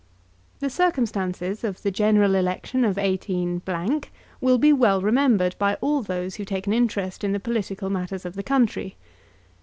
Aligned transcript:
The 0.61 0.71
circumstances 0.71 1.63
of 1.63 1.83
the 1.83 1.91
general 1.91 2.33
election 2.33 2.83
of 2.83 2.97
18 2.97 3.61
will 4.41 4.57
be 4.57 4.73
well 4.73 4.99
remembered 4.99 5.55
by 5.59 5.75
all 5.75 6.01
those 6.01 6.37
who 6.37 6.43
take 6.43 6.65
an 6.65 6.73
interest 6.73 7.23
in 7.23 7.33
the 7.33 7.39
political 7.39 7.91
matters 7.91 8.25
of 8.25 8.33
the 8.33 8.41
country. 8.41 8.97